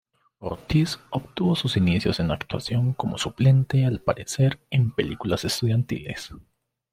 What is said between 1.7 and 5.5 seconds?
inicios en actuación como suplente al aparecer en películas